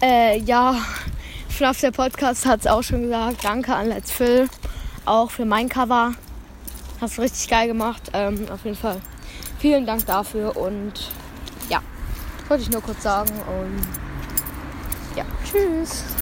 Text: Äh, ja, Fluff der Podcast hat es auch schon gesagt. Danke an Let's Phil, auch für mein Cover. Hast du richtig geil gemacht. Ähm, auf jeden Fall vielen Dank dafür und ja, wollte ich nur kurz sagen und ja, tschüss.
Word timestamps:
Äh, 0.00 0.38
ja, 0.40 0.76
Fluff 1.48 1.80
der 1.80 1.90
Podcast 1.90 2.46
hat 2.46 2.60
es 2.60 2.66
auch 2.68 2.82
schon 2.82 3.02
gesagt. 3.02 3.44
Danke 3.44 3.74
an 3.74 3.88
Let's 3.88 4.12
Phil, 4.12 4.48
auch 5.04 5.30
für 5.30 5.44
mein 5.44 5.68
Cover. 5.68 6.12
Hast 7.00 7.18
du 7.18 7.22
richtig 7.22 7.48
geil 7.48 7.66
gemacht. 7.66 8.02
Ähm, 8.12 8.46
auf 8.52 8.64
jeden 8.64 8.76
Fall 8.76 9.00
vielen 9.58 9.86
Dank 9.86 10.06
dafür 10.06 10.56
und 10.56 10.92
ja, 11.68 11.82
wollte 12.46 12.62
ich 12.62 12.70
nur 12.70 12.80
kurz 12.80 13.02
sagen 13.02 13.30
und 13.30 15.16
ja, 15.16 15.24
tschüss. 15.44 16.16